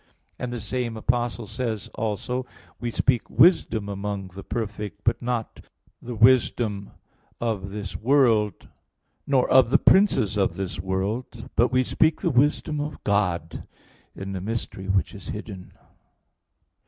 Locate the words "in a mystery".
14.15-14.87